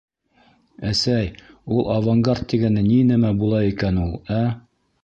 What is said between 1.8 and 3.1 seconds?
авангард тигәне ни